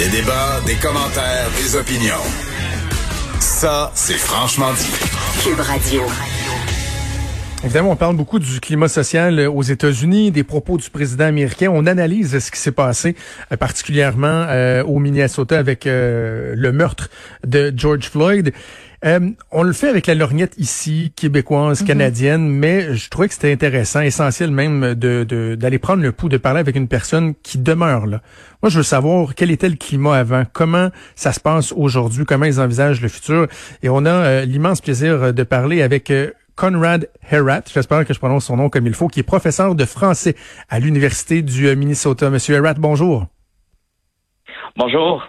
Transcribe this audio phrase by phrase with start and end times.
[0.00, 2.24] Des débats, des commentaires, des opinions.
[3.38, 4.88] Ça, c'est franchement dit.
[5.44, 6.00] Cube Radio.
[7.62, 11.70] Évidemment, on parle beaucoup du climat social euh, aux États-Unis, des propos du président américain.
[11.70, 13.14] On analyse ce qui s'est passé,
[13.52, 17.10] euh, particulièrement euh, au Minnesota avec le meurtre
[17.46, 18.54] de George Floyd.
[19.02, 21.86] On le fait avec la lorgnette ici, québécoise, mhm.
[21.86, 26.36] canadienne, mais je trouvais que c'était intéressant, essentiel même, de d'aller prendre le pouls, de
[26.36, 28.20] parler avec une personne qui demeure là.
[28.62, 32.44] Moi, je veux savoir quel était le climat avant, comment ça se passe aujourd'hui, comment
[32.44, 33.46] ils envisagent le futur.
[33.82, 36.12] Et on a l'immense plaisir de parler avec
[36.60, 39.86] Conrad Herat, j'espère que je prononce son nom comme il faut, qui est professeur de
[39.86, 40.36] français
[40.68, 42.28] à l'Université du euh, Minnesota.
[42.28, 43.24] Monsieur Herat, bonjour.
[44.76, 45.26] Bonjour.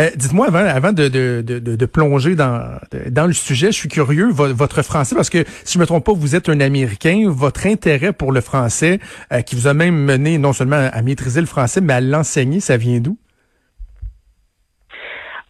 [0.00, 5.44] Euh, dites-moi avant, de, plonger dans, le sujet, je suis curieux, votre français, parce que
[5.64, 8.98] si je me trompe pas, vous êtes un Américain, votre intérêt pour le français,
[9.32, 12.60] euh, qui vous a même mené non seulement à maîtriser le français, mais à l'enseigner,
[12.60, 13.16] ça vient d'où?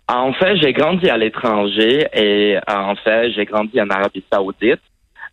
[0.06, 4.80] En fait, j'ai grandi à l'étranger et euh, en fait, j'ai grandi en Arabie Saoudite,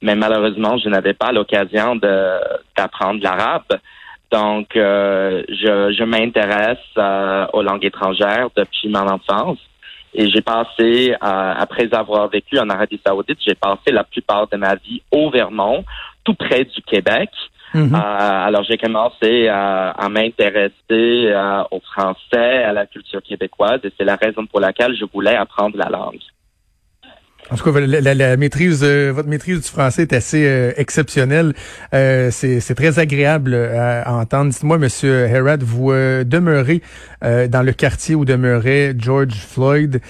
[0.02, 3.64] mais malheureusement, je n'avais pas l'occasion d'apprendre l'arabe.
[4.32, 9.60] Donc, euh, je, je m'intéresse euh, aux langues étrangères depuis mon enfance.
[10.14, 14.76] Et j'ai passé, après avoir vécu en Arabie Saoudite, j'ai passé la plupart de ma
[14.76, 15.86] vie au Vermont,
[16.26, 17.30] tout près du Québec.
[17.74, 17.96] Mhm.
[17.96, 18.00] Euh,
[18.48, 24.16] alors, j'ai commencé à, m'intéresser euh, au français, à la culture québécoise, et c'est la
[24.16, 26.20] raison pour laquelle je voulais apprendre la langue.
[27.50, 31.54] En tout cas, la, maîtrise, euh, votre maîtrise du français est assez exceptionnelle.
[31.92, 34.52] c'est très agréable à, entendre.
[34.52, 36.82] Dites-moi, Monsieur Herrod, vous demeurez
[37.22, 40.02] dans le quartier où demeurait George Floyd.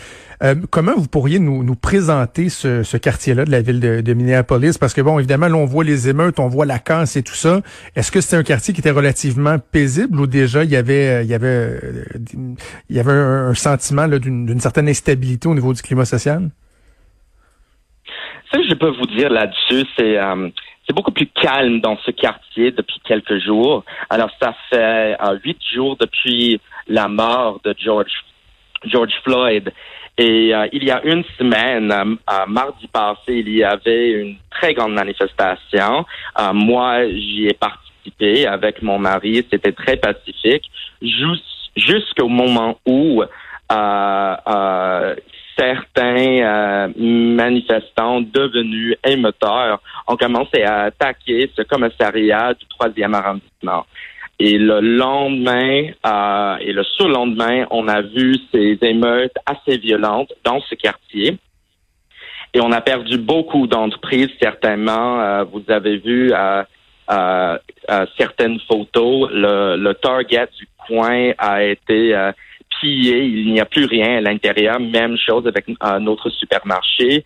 [0.44, 4.14] Euh, comment vous pourriez nous, nous présenter ce, ce quartier-là de la ville de, de,
[4.14, 4.78] Minneapolis?
[4.78, 7.36] Parce que bon, évidemment, là, on voit les émeutes, on voit la casse et tout
[7.36, 7.62] ça.
[7.96, 11.30] Est-ce que c'était un quartier qui était relativement paisible ou déjà il y avait il
[11.30, 12.04] y avait euh,
[12.90, 16.50] il y avait un, sentiment d'une certaine instabilité au niveau du climat social?
[18.52, 20.50] Ce que je peux vous dire là-dessus, c'est euh,
[20.86, 23.84] c'est beaucoup plus calme dans ce quartier depuis quelques jours.
[24.10, 28.12] Alors, ça fait huit jours depuis la mort de George
[28.86, 29.72] George Floyd.
[30.18, 34.74] Et euh, il y a une semaine, euh, mardi passé, il y avait une très
[34.74, 36.06] grande manifestation.
[36.40, 39.46] Euh, moi, j'y ai participé avec mon mari.
[39.50, 40.70] C'était très pacifique
[41.02, 43.24] jusqu'au moment où
[45.62, 53.86] certains manifestants devenus émetteurs ont commencé à attaquer ce commissariat du troisième arrondissement.
[54.44, 60.60] Et le lendemain euh, et le surlendemain, on a vu ces émeutes assez violentes dans
[60.62, 61.38] ce quartier.
[62.52, 65.22] Et on a perdu beaucoup d'entreprises, certainement.
[65.22, 66.64] Euh, vous avez vu euh,
[68.18, 69.30] certaines photos.
[69.32, 72.16] Le, Target du coin a été
[72.84, 74.80] Il n'y a plus rien à l'intérieur.
[74.80, 75.66] Même chose avec
[76.00, 77.24] notre supermarché.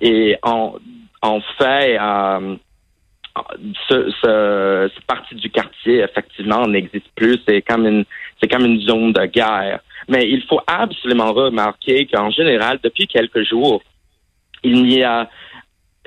[0.00, 0.74] Et on,
[1.22, 1.98] on fait
[3.88, 7.38] ce, ce, cette partie du quartier, effectivement, n'existe plus.
[7.46, 8.04] C'est comme une,
[8.40, 9.80] c'est comme une zone de guerre.
[10.08, 13.82] Mais il faut absolument remarquer qu'en général, depuis quelques jours,
[14.62, 15.28] il n'y a,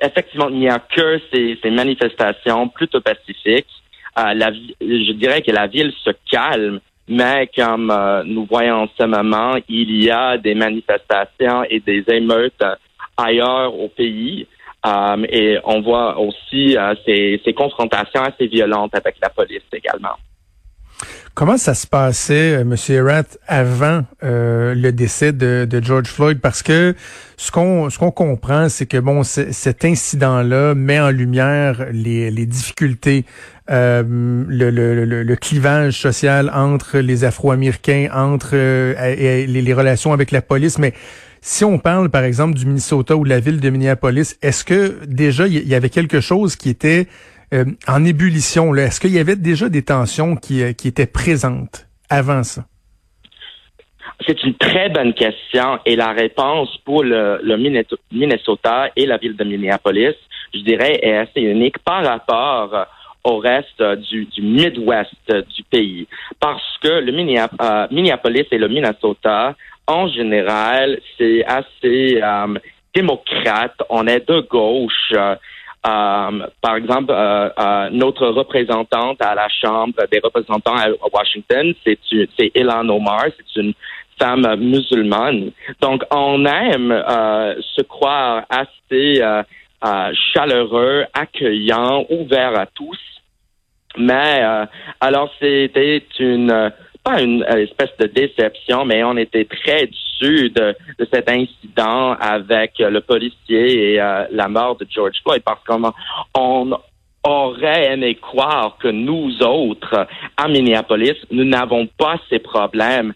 [0.02, 3.68] effectivement, il n'y a que ces, manifestations plutôt pacifiques.
[4.18, 4.34] Euh,
[4.82, 9.56] je dirais que la ville se calme, mais comme euh, nous voyons en ce moment,
[9.68, 12.64] il y a des manifestations et des émeutes
[13.18, 14.48] ailleurs au pays.
[14.84, 20.18] Um, et on voit aussi euh, ces, ces, confrontations assez violentes avec la police également.
[21.34, 22.76] Comment ça se passait, euh, M.
[22.90, 26.40] Erat, avant euh, le décès de, George Floyd?
[26.42, 26.94] Parce que
[27.38, 33.26] ce qu'on ce qu'on comprend, c'est que bon, cet incident-là met en lumière les, difficultés,
[33.70, 34.04] euh,
[34.46, 40.78] le, le, le, clivage social entre les Afro-Américains, entre les, les relations avec la police,
[40.80, 40.94] mais
[41.40, 45.00] si on parle, par exemple, du Minnesota ou de la ville de Minneapolis, est-ce que
[45.06, 47.08] déjà il y avait quelque chose qui était
[47.54, 48.74] euh, en ébullition?
[48.76, 52.66] Est-ce qu'il y avait déjà des tensions qui, euh, qui étaient présentes avant ça?
[54.28, 57.42] C'est une très bonne question et la réponse pour le,
[58.12, 60.16] Minnesota et la ville de Minneapolis,
[60.54, 62.86] je dirais, est assez unique par rapport
[63.24, 65.16] au reste du, Midwest
[65.56, 66.08] du pays.
[66.40, 67.12] Parce que le
[67.92, 69.56] Minneapolis et le Minnesota
[69.88, 72.54] en général, c'est assez euh,
[72.94, 73.76] démocrate.
[73.90, 75.14] On est de gauche.
[75.86, 77.14] Euh, euh, par exemple,
[77.92, 83.74] notre représentante à la Chambre des représentants à Washington, c'est Ilan Omar, c'est une
[84.20, 85.52] femme musulmane.
[85.82, 86.92] Donc, on aime
[87.76, 89.22] se croire assez
[90.34, 93.00] chaleureux, accueillant, ouvert à tous.
[93.98, 94.44] Mais
[95.00, 96.72] alors, c'était une
[97.04, 99.90] pas une espèce de déception, mais on était très
[100.22, 100.76] de,
[101.12, 105.92] cet incident avec le policier et la mort de George Floyd parce qu'on
[106.36, 106.72] on
[107.24, 110.08] aurait aimé croire que nous autres,
[110.38, 113.14] à Minneapolis, nous n'avons pas ces problèmes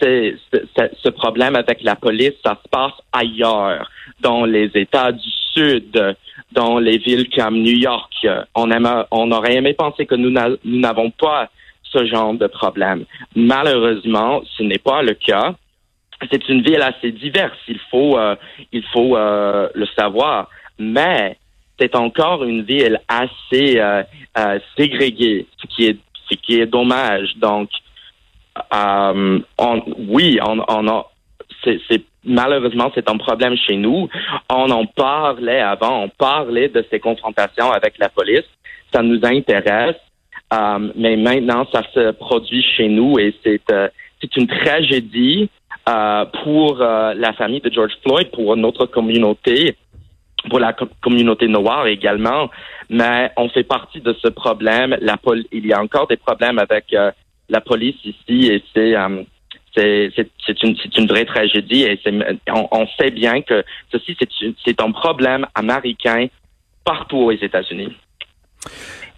[0.00, 3.90] ce problème avec la police, ça se passe ailleurs,
[4.20, 6.16] dans les États du Sud,
[6.52, 8.26] dans les villes comme New York.
[8.54, 8.70] On,
[9.10, 11.50] on aurait aimé penser que nous n'avons pas
[11.82, 13.04] ce genre de problème.
[13.34, 15.54] Malheureusement, ce n'est pas le cas.
[16.30, 18.34] C'est une ville assez diverse, il faut, euh,
[18.72, 20.48] il faut euh, le savoir.
[20.78, 21.36] Mais
[21.78, 24.02] c'est encore une ville assez euh,
[24.76, 25.98] ségrégée, ce qui est,
[26.28, 27.36] ce qui est dommage.
[27.36, 27.70] Donc,
[28.74, 31.06] euh, on, oui, on, on a,
[31.64, 34.08] c'est, malheureusement c'est un problème chez nous.
[34.50, 38.48] On en parlait avant, on parlait de ces confrontations avec la police.
[38.92, 39.96] Ça nous intéresse,
[40.52, 43.88] euh, mais maintenant ça se produit chez nous et c'est euh,
[44.20, 45.48] c'est une tragédie
[45.88, 49.76] euh, pour euh, la famille de George Floyd, pour notre communauté,
[50.50, 52.50] pour la communauté noire également.
[52.90, 54.96] Mais on fait partie de ce problème.
[55.00, 55.16] La
[55.52, 56.94] il y a encore des problèmes avec
[57.48, 59.22] la police ici et c'est euh,
[59.74, 62.00] c'est une, une vraie tragédie et
[62.48, 63.62] on, on sait bien que
[63.92, 64.16] ceci
[64.64, 66.26] c'est un problème américain
[66.84, 67.92] partout aux États-Unis.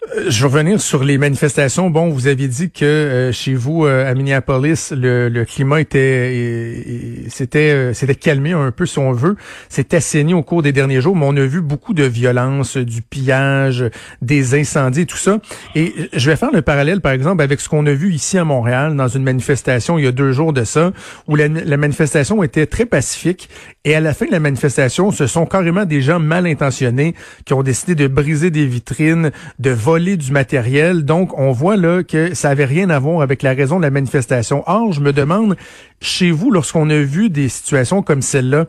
[0.09, 1.91] Euh, je vais revenir sur les manifestations.
[1.91, 7.27] Bon, vous aviez dit que euh, chez vous euh, à Minneapolis, le, le climat était
[7.29, 9.37] c'était c'était calmé un peu si on veut.
[9.69, 13.03] C'est assaini au cours des derniers jours, mais on a vu beaucoup de violence, du
[13.03, 13.85] pillage,
[14.23, 15.39] des incendies, tout ça.
[15.75, 18.45] Et je vais faire le parallèle, par exemple, avec ce qu'on a vu ici à
[18.45, 20.93] Montréal dans une manifestation il y a deux jours de ça,
[21.29, 23.49] où la, la manifestation était très pacifique.
[23.85, 27.15] Et à la fin de la manifestation, ce sont carrément des gens mal intentionnés
[27.45, 31.05] qui ont décidé de briser des vitrines, de voler du matériel.
[31.05, 33.91] Donc, on voit là que ça avait rien à voir avec la raison de la
[33.91, 34.63] manifestation.
[34.67, 35.57] Or, je me demande,
[36.01, 38.67] chez vous, lorsqu'on a vu des situations comme celle-là,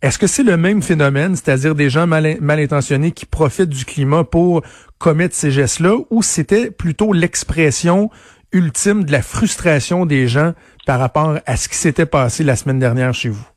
[0.00, 3.84] est-ce que c'est le même phénomène, c'est-à-dire des gens mal, mal intentionnés qui profitent du
[3.84, 4.62] climat pour
[4.98, 8.08] commettre ces gestes-là, ou c'était plutôt l'expression
[8.52, 10.52] ultime de la frustration des gens
[10.86, 13.51] par rapport à ce qui s'était passé la semaine dernière chez vous?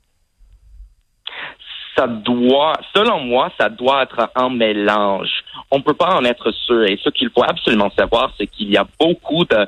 [1.95, 5.44] Ça doit, selon moi, ça doit être un mélange.
[5.71, 6.83] On peut pas en être sûr.
[6.83, 9.68] Et ce qu'il faut absolument savoir, c'est qu'il y a beaucoup de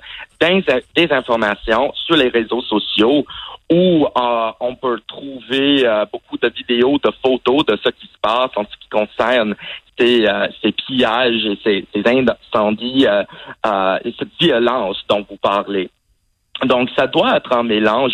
[0.95, 3.25] désinformations sur les réseaux sociaux
[3.69, 8.17] où euh, on peut trouver euh, beaucoup de vidéos, de photos de ce qui se
[8.21, 9.55] passe en ce qui concerne
[9.97, 10.47] ces, euh,
[10.85, 11.59] pillages et
[11.93, 15.89] ces, incendies et cette violence dont vous parlez.
[16.65, 18.13] Donc, ça doit être un mélange.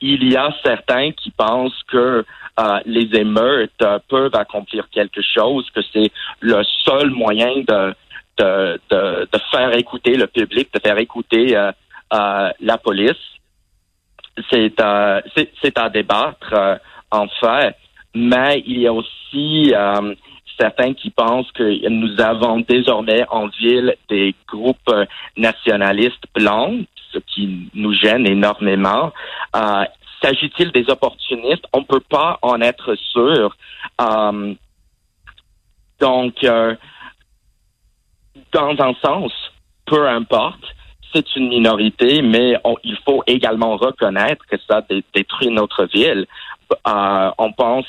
[0.00, 2.24] Il y a certains qui pensent que
[2.60, 6.10] euh, les émeutes euh, peuvent accomplir quelque chose, que c'est
[6.40, 7.94] le seul moyen de,
[8.38, 11.72] de, de, faire écouter le public, de faire écouter euh,
[12.10, 13.12] la police.
[14.50, 14.72] C'est
[15.62, 17.76] c'est à débattre, en fait,
[18.14, 19.74] mais il y a aussi
[20.58, 24.94] certains qui pensent que nous avons désormais en ville des groupes
[25.36, 29.12] nationalistes blancs, ce qui nous gêne énormément.
[29.56, 29.84] Euh,
[30.22, 31.64] S'agit-il des opportunistes?
[31.72, 33.56] On ne peut pas en être sûr.
[34.00, 34.54] Euh,
[36.00, 36.76] donc, euh,
[38.52, 39.32] dans un sens,
[39.86, 40.64] peu importe,
[41.12, 42.54] c'est une minorité, mais
[42.84, 44.82] il faut également reconnaître que ça
[45.12, 46.26] détruit notre ville.
[46.88, 47.84] Euh, on pense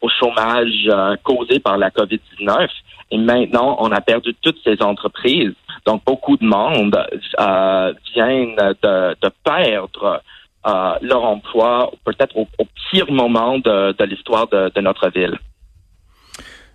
[0.00, 0.90] au chômage
[1.24, 2.68] causé par la COVID-19
[3.10, 5.52] et maintenant on a perdu toutes ces entreprises.
[5.84, 6.96] Donc beaucoup de monde
[8.14, 10.22] viennent de, de perdre
[10.64, 12.46] leur emploi, peut-être au,
[12.90, 15.38] pire moment de, l'histoire de, notre ville.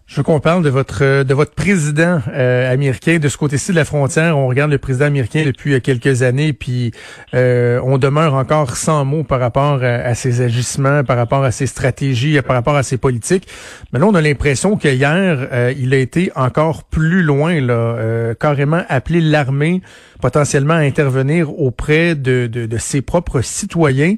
[0.06, 3.78] Je veux qu'on parle de votre de votre président euh, américain de ce côté-ci de
[3.78, 4.38] la frontière.
[4.38, 6.92] On regarde le président américain depuis euh, quelques années, puis
[7.34, 11.68] euh, on demeure encore sans mots par rapport à, ses agissements, par rapport à ses
[11.68, 13.48] stratégies, par rapport à ses politiques.
[13.94, 18.84] Mais là, on a l'impression que hier, il a été encore plus loin, là, carrément
[18.90, 19.82] appelé l'armée
[20.22, 24.16] potentiellement à intervenir auprès de, de, de ses propres citoyens.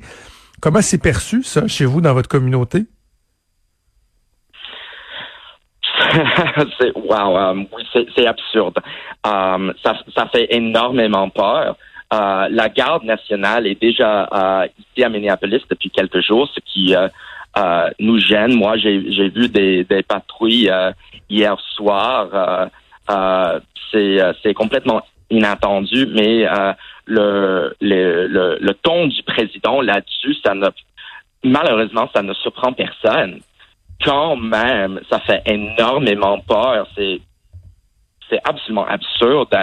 [0.61, 2.85] Comment c'est perçu ça chez vous dans votre communauté?
[6.79, 7.67] c'est wow, um,
[8.15, 8.77] c'est absurde.
[9.23, 11.75] Um, ça, ça fait énormément peur.
[12.13, 16.93] Uh, la garde nationale est déjà uh, ici à Minneapolis depuis quelques jours, ce qui
[16.93, 17.09] uh,
[17.99, 18.53] nous gêne.
[18.53, 20.71] Moi, j'ai vu des, des patrouilles
[21.29, 22.69] hier soir.
[23.91, 26.45] c'est complètement inattendu, mais
[27.05, 30.67] le, le, le, le, ton du président là-dessus, ça ne
[31.43, 33.39] malheureusement, ça ne surprend personne
[34.05, 36.87] quand même, ça fait énormément peur.
[36.95, 37.19] C'est
[38.29, 39.55] c'est absolument absurde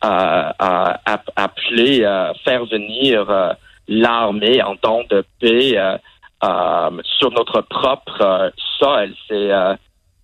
[0.00, 1.00] à,
[1.36, 1.98] appeler,
[2.44, 3.54] faire venir
[3.88, 5.76] l'armée en temps de paix
[7.18, 9.12] sur notre propre sol.
[9.28, 9.50] C'est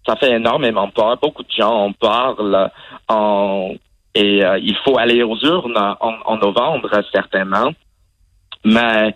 [0.07, 1.19] ça fait énormément peur.
[1.21, 2.71] Beaucoup de gens en parlent
[3.09, 3.75] en,
[4.14, 7.73] et il faut aller aux urnes en, en novembre certainement.
[8.64, 9.14] Mais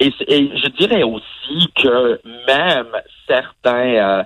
[0.00, 2.88] et, je dirais aussi que même
[3.26, 4.22] certains, euh,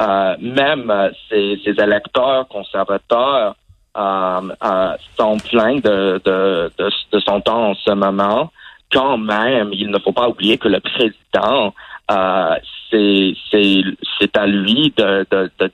[0.00, 3.54] euh, même ces, ces, électeurs conservateurs
[3.96, 8.50] euh, euh, sont pleins de, de, de, de, son temps en ce moment.
[8.90, 11.74] Quand même, il ne faut pas oublier que le président,
[12.10, 12.56] euh,
[12.90, 15.26] c'est à lui de,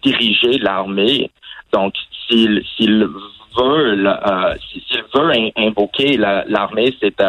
[0.02, 1.30] diriger l'armée.
[1.72, 1.94] Donc,
[2.28, 2.62] s'il
[3.56, 7.20] veut euh, s'il veut invoquer l'armée, c'est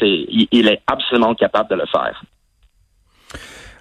[0.00, 2.22] il, est absolument capable de le faire.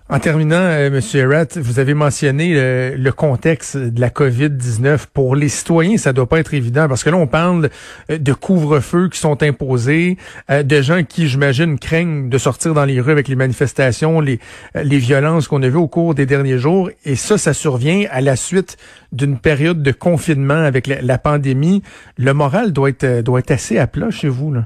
[0.09, 0.99] En terminant, euh, M.
[1.13, 5.05] Erat, vous avez mentionné euh, le, contexte de la COVID-19.
[5.13, 7.69] Pour les citoyens, ça doit pas être évident parce que là, on parle
[8.09, 10.17] euh, de couvre-feu qui sont imposés,
[10.49, 14.41] de gens qui, j'imagine, craignent de sortir dans les rues avec les manifestations, les,
[14.75, 16.89] les violences qu'on a vues au cours des derniers jours.
[17.05, 18.75] Et ça, ça survient à la suite
[19.13, 21.83] d'une période de confinement avec la, la pandémie.
[22.17, 24.65] Le moral doit être, doit être assez à plat chez vous, là.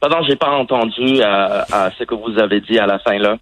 [0.00, 1.62] Pardon, j'ai pas entendu euh,
[1.98, 3.36] ce que vous avez dit à la fin là.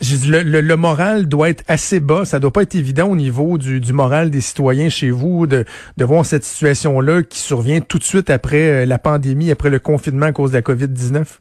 [0.00, 2.24] Le, le, le, moral doit être assez bas.
[2.24, 5.64] Ça doit pas être évident au niveau du, du moral des citoyens chez vous de,
[5.96, 9.80] de voir cette situation-là qui survient tout de suite après euh, la pandémie, après le
[9.80, 11.40] confinement à cause de la COVID-19.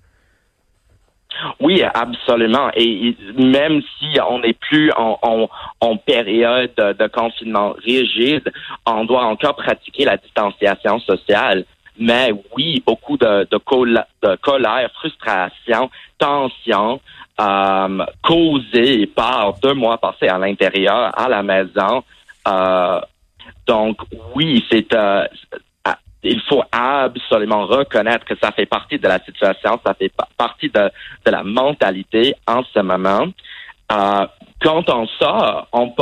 [1.59, 2.71] Oui, absolument.
[2.75, 5.49] Et même si on n'est plus en, en,
[5.81, 8.51] en, période de confinement rigide,
[8.87, 11.65] on doit encore pratiquer la distanciation sociale.
[11.99, 16.99] Mais oui, beaucoup de, de, de colère, frustration, tension
[17.39, 22.03] euh, causée par deux mois passés à l'intérieur, à la maison.
[22.47, 22.99] Euh,
[23.67, 23.97] donc
[24.35, 25.27] oui, c'est euh,
[26.23, 30.89] il faut absolument reconnaître que ça fait partie de la situation, ça fait partie de,
[31.25, 33.27] la mentalité en ce moment.
[33.89, 35.93] Quand on sort, on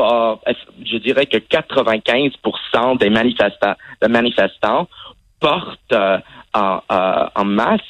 [0.86, 4.88] je dirais que 95% des manifestants, des manifestants
[5.46, 6.18] porte euh,
[6.54, 7.84] en, masque,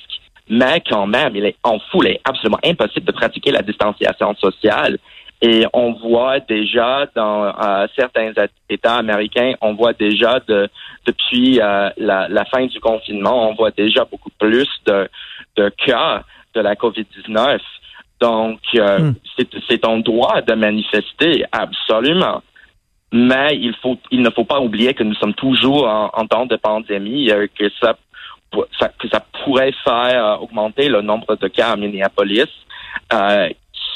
[0.49, 2.07] mais quand même, il est en foule.
[2.07, 4.97] Il est absolument impossible de pratiquer la distanciation sociale.
[5.41, 8.31] Et on voit déjà dans euh, certains
[8.69, 10.67] États américains, on voit déjà de,
[11.05, 15.07] depuis euh, la, fin du confinement, on voit déjà beaucoup plus de,
[15.85, 16.23] cas
[16.55, 17.59] de la COVID-19.
[18.19, 19.11] Donc, hmm.
[19.69, 22.41] c'est ton droit de manifester, absolument.
[23.17, 26.57] Mais il faut, il ne faut pas oublier que nous sommes toujours en, temps de
[26.57, 27.95] pandémie, euh, que ça,
[28.51, 32.51] que ça pourrait faire euh, augmenter le nombre de cas à Minneapolis,
[33.13, 33.47] euh,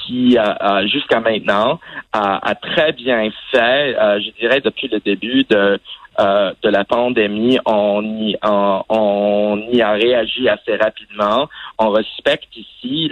[0.05, 0.37] qui
[0.85, 1.81] jusqu'à maintenant
[2.13, 5.79] a, très bien fait, je dirais depuis le début de
[6.17, 11.47] de la pandémie, on y, on, y a réagi assez rapidement.
[11.77, 13.11] On respecte ici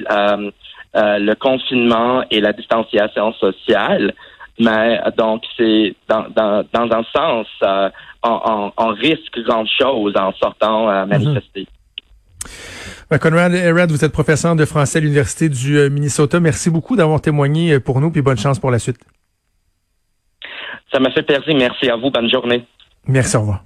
[0.95, 4.13] le confinement et la distanciation sociale.
[4.59, 7.89] Mais donc, c'est dans, dans, dans un sens, euh,
[8.23, 11.67] on, on, risque grand chose en sortant à manifester.
[13.09, 16.39] Ben, Conrad Erad, vous êtes professeur de français à l'Université du euh, Minnesota.
[16.39, 18.97] Merci beaucoup d'avoir témoigné euh, pour nous, puis bonne chance pour la suite.
[20.91, 21.55] Ça m'a fait plaisir.
[21.55, 22.09] Merci à vous.
[22.09, 22.65] Bonne journée.
[23.07, 23.63] Merci, au revoir.